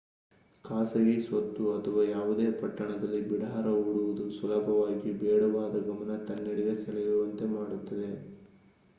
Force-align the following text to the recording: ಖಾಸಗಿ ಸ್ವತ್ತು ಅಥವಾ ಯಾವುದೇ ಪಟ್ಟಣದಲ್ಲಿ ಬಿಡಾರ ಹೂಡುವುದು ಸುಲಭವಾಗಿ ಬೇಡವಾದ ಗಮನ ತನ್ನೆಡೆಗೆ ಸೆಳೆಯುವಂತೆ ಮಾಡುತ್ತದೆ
ಖಾಸಗಿ 0.63 1.17
ಸ್ವತ್ತು 1.19 1.63
ಅಥವಾ 1.73 2.03
ಯಾವುದೇ 2.05 2.47
ಪಟ್ಟಣದಲ್ಲಿ 2.55 3.19
ಬಿಡಾರ 3.27 3.65
ಹೂಡುವುದು 3.75 4.25
ಸುಲಭವಾಗಿ 4.37 5.11
ಬೇಡವಾದ 5.19 5.83
ಗಮನ 5.87 6.15
ತನ್ನೆಡೆಗೆ 6.25 6.75
ಸೆಳೆಯುವಂತೆ 6.83 7.47
ಮಾಡುತ್ತದೆ 7.53 8.09